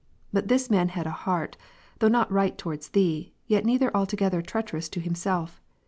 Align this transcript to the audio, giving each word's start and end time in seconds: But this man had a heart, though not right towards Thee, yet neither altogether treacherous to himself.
But 0.33 0.47
this 0.47 0.67
man 0.71 0.89
had 0.89 1.05
a 1.05 1.11
heart, 1.11 1.57
though 1.99 2.07
not 2.07 2.31
right 2.31 2.57
towards 2.57 2.89
Thee, 2.89 3.33
yet 3.45 3.65
neither 3.65 3.95
altogether 3.95 4.41
treacherous 4.41 4.89
to 4.89 4.99
himself. 4.99 5.61